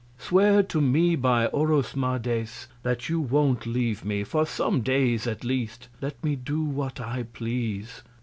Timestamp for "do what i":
6.35-7.21